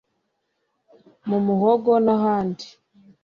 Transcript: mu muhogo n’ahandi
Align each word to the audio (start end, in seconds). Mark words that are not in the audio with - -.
mu 1.27 1.37
muhogo 1.45 1.91
n’ahandi 2.05 2.67